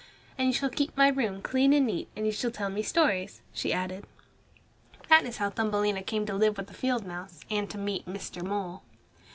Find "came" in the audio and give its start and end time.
6.01-6.25